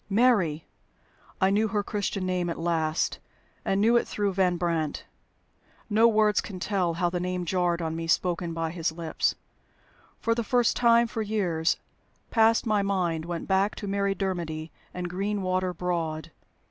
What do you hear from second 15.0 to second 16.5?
Greenwater Broad.